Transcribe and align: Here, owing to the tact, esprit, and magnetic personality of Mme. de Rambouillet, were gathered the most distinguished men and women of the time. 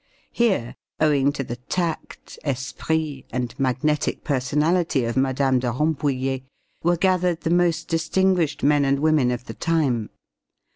Here, 0.31 0.73
owing 0.99 1.31
to 1.33 1.43
the 1.43 1.57
tact, 1.57 2.39
esprit, 2.43 3.25
and 3.29 3.53
magnetic 3.59 4.23
personality 4.23 5.05
of 5.05 5.15
Mme. 5.15 5.33
de 5.59 5.71
Rambouillet, 5.71 6.41
were 6.81 6.97
gathered 6.97 7.41
the 7.41 7.51
most 7.51 7.87
distinguished 7.87 8.63
men 8.63 8.83
and 8.83 8.97
women 8.97 9.29
of 9.29 9.45
the 9.45 9.53
time. 9.53 10.09